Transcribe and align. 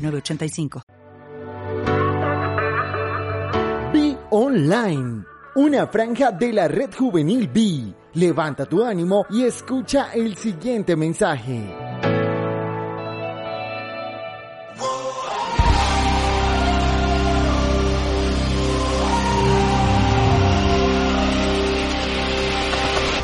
906985. 0.00 0.82
Be 3.92 4.16
Online, 4.30 5.24
una 5.56 5.86
franja 5.86 6.30
de 6.30 6.52
la 6.52 6.68
red 6.68 6.90
juvenil 6.96 7.48
B. 7.48 7.94
Levanta 8.14 8.66
tu 8.66 8.84
ánimo 8.84 9.24
y 9.30 9.44
escucha 9.44 10.12
el 10.12 10.36
siguiente 10.36 10.96
mensaje. 10.96 11.89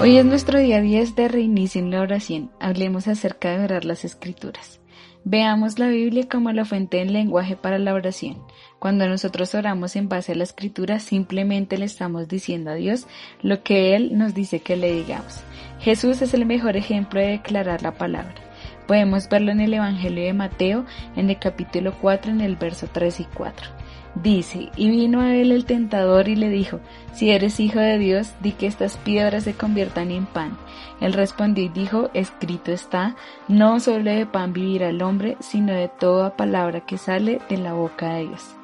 Hoy 0.00 0.16
es 0.16 0.24
nuestro 0.24 0.58
día 0.58 0.80
10 0.80 1.14
de 1.14 1.28
reinicio 1.28 1.78
en 1.78 1.90
la 1.90 2.00
oración. 2.00 2.50
Hablemos 2.58 3.06
acerca 3.06 3.50
de 3.50 3.64
orar 3.64 3.84
las 3.84 4.06
escrituras. 4.06 4.80
Veamos 5.24 5.78
la 5.78 5.88
Biblia 5.88 6.26
como 6.26 6.50
la 6.52 6.64
fuente 6.64 6.96
del 6.96 7.12
lenguaje 7.12 7.54
para 7.54 7.78
la 7.78 7.92
oración. 7.92 8.42
Cuando 8.78 9.06
nosotros 9.06 9.54
oramos 9.54 9.96
en 9.96 10.08
base 10.08 10.32
a 10.32 10.36
la 10.36 10.44
escritura, 10.44 11.00
simplemente 11.00 11.76
le 11.76 11.84
estamos 11.84 12.28
diciendo 12.28 12.70
a 12.70 12.76
Dios 12.76 13.06
lo 13.42 13.62
que 13.62 13.94
Él 13.94 14.16
nos 14.16 14.32
dice 14.32 14.60
que 14.60 14.74
le 14.74 14.90
digamos. 14.90 15.42
Jesús 15.80 16.22
es 16.22 16.32
el 16.32 16.46
mejor 16.46 16.78
ejemplo 16.78 17.20
de 17.20 17.32
declarar 17.32 17.82
la 17.82 17.92
palabra. 17.92 18.49
Podemos 18.90 19.28
verlo 19.28 19.52
en 19.52 19.60
el 19.60 19.72
Evangelio 19.72 20.24
de 20.24 20.32
Mateo, 20.32 20.84
en 21.14 21.30
el 21.30 21.38
capítulo 21.38 21.94
4, 22.00 22.32
en 22.32 22.40
el 22.40 22.56
verso 22.56 22.88
3 22.92 23.20
y 23.20 23.24
4. 23.24 23.68
Dice, 24.16 24.70
y 24.74 24.90
vino 24.90 25.20
a 25.20 25.36
él 25.36 25.52
el 25.52 25.64
tentador 25.64 26.26
y 26.26 26.34
le 26.34 26.48
dijo, 26.48 26.80
si 27.12 27.30
eres 27.30 27.60
hijo 27.60 27.78
de 27.78 27.98
Dios, 27.98 28.32
di 28.40 28.50
que 28.50 28.66
estas 28.66 28.96
piedras 28.96 29.44
se 29.44 29.54
conviertan 29.54 30.10
en 30.10 30.26
pan. 30.26 30.58
Él 31.00 31.12
respondió 31.12 31.62
y 31.62 31.68
dijo, 31.68 32.10
escrito 32.14 32.72
está, 32.72 33.14
no 33.46 33.78
solo 33.78 34.10
de 34.10 34.26
pan 34.26 34.52
vivirá 34.52 34.88
el 34.88 35.02
hombre, 35.02 35.36
sino 35.38 35.72
de 35.72 35.86
toda 35.86 36.36
palabra 36.36 36.80
que 36.80 36.98
sale 36.98 37.40
de 37.48 37.58
la 37.58 37.74
boca 37.74 38.14
de 38.14 38.26
Dios. 38.26 38.56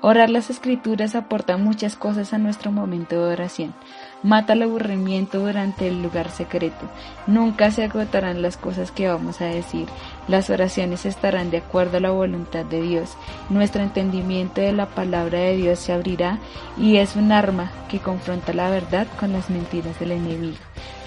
Orar 0.00 0.30
las 0.30 0.48
escrituras 0.48 1.16
aporta 1.16 1.56
muchas 1.56 1.96
cosas 1.96 2.32
a 2.32 2.38
nuestro 2.38 2.70
momento 2.70 3.16
de 3.16 3.32
oración. 3.32 3.74
Mata 4.22 4.52
el 4.52 4.62
aburrimiento 4.62 5.40
durante 5.40 5.88
el 5.88 6.02
lugar 6.02 6.30
secreto. 6.30 6.88
Nunca 7.26 7.72
se 7.72 7.82
agotarán 7.82 8.40
las 8.40 8.56
cosas 8.56 8.92
que 8.92 9.08
vamos 9.08 9.40
a 9.40 9.46
decir. 9.46 9.88
Las 10.28 10.50
oraciones 10.50 11.04
estarán 11.04 11.50
de 11.50 11.58
acuerdo 11.58 11.96
a 11.96 12.00
la 12.00 12.10
voluntad 12.10 12.64
de 12.64 12.80
Dios. 12.80 13.16
Nuestro 13.50 13.82
entendimiento 13.82 14.60
de 14.60 14.72
la 14.72 14.86
palabra 14.86 15.40
de 15.40 15.56
Dios 15.56 15.80
se 15.80 15.92
abrirá 15.92 16.38
y 16.76 16.98
es 16.98 17.16
un 17.16 17.32
arma 17.32 17.72
que 17.88 17.98
confronta 17.98 18.52
la 18.52 18.70
verdad 18.70 19.08
con 19.18 19.32
las 19.32 19.50
mentiras 19.50 19.98
del 19.98 20.12
enemigo. 20.12 20.58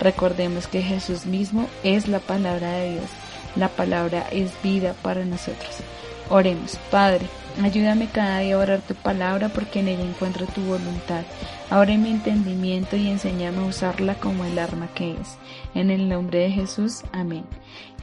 Recordemos 0.01 0.67
que 0.67 0.81
Jesús 0.81 1.25
mismo 1.25 1.67
es 1.83 2.09
la 2.09 2.19
palabra 2.19 2.71
de 2.73 2.91
Dios. 2.95 3.09
La 3.55 3.69
palabra 3.69 4.25
es 4.31 4.51
vida 4.61 4.95
para 5.01 5.23
nosotros. 5.23 5.77
Oremos, 6.29 6.77
Padre, 6.89 7.25
ayúdame 7.61 8.07
cada 8.07 8.39
día 8.39 8.55
a 8.55 8.59
orar 8.59 8.81
tu 8.81 8.95
palabra 8.95 9.49
porque 9.49 9.79
en 9.79 9.87
ella 9.89 10.03
encuentro 10.03 10.45
tu 10.47 10.61
voluntad. 10.61 11.23
Abre 11.69 11.97
mi 11.97 12.09
entendimiento 12.09 12.97
y 12.97 13.07
enséñame 13.07 13.59
a 13.59 13.65
usarla 13.65 14.15
como 14.15 14.43
el 14.43 14.59
arma 14.59 14.89
que 14.93 15.11
es. 15.13 15.37
En 15.73 15.89
el 15.89 16.09
nombre 16.09 16.39
de 16.39 16.51
Jesús, 16.51 17.03
amén. 17.13 17.45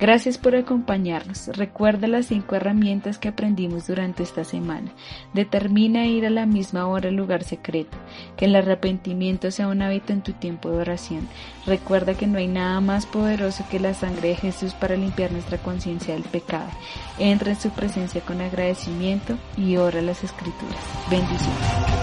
Gracias 0.00 0.38
por 0.38 0.54
acompañarnos. 0.54 1.48
Recuerda 1.48 2.06
las 2.06 2.26
cinco 2.26 2.54
herramientas 2.54 3.18
que 3.18 3.28
aprendimos 3.28 3.88
durante 3.88 4.22
esta 4.22 4.44
semana. 4.44 4.92
Determina 5.34 6.06
ir 6.06 6.24
a 6.24 6.30
la 6.30 6.46
misma 6.46 6.86
hora 6.86 7.08
al 7.08 7.16
lugar 7.16 7.42
secreto. 7.42 7.98
Que 8.36 8.44
el 8.44 8.54
arrepentimiento 8.54 9.50
sea 9.50 9.68
un 9.68 9.82
hábito 9.82 10.12
en 10.12 10.22
tu 10.22 10.32
tiempo 10.32 10.70
de 10.70 10.78
oración. 10.78 11.28
Recuerda 11.66 12.14
que 12.14 12.26
no 12.26 12.38
hay 12.38 12.46
nada 12.46 12.80
más 12.80 13.06
poderoso 13.06 13.64
que 13.70 13.80
la 13.80 13.92
sangre 13.92 14.28
de 14.28 14.36
Jesús 14.36 14.72
para 14.72 14.96
limpiar 14.96 15.32
nuestra 15.32 15.58
conciencia 15.58 16.14
del 16.14 16.22
pecado. 16.22 16.70
Entra 17.18 17.50
en 17.50 17.60
su 17.60 17.70
presencia 17.70 18.20
con 18.20 18.40
agradecimiento 18.40 19.36
y 19.56 19.76
ora 19.76 20.00
las 20.02 20.22
escrituras. 20.24 20.76
Bendiciones. 21.10 21.98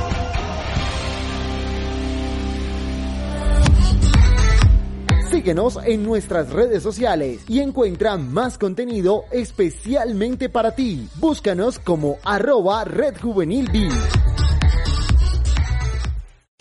Síguenos 5.29 5.77
en 5.85 6.03
nuestras 6.03 6.51
redes 6.51 6.81
sociales 6.81 7.41
y 7.47 7.59
encuentra 7.59 8.17
más 8.17 8.57
contenido 8.57 9.25
especialmente 9.31 10.49
para 10.49 10.75
ti. 10.75 11.09
Búscanos 11.15 11.77
como 11.77 12.17
arroba 12.23 12.83
Red. 12.85 13.15